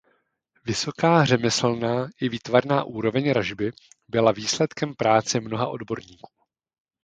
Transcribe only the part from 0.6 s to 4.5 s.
Vysoká řemeslná i výtvarná úroveň ražby byla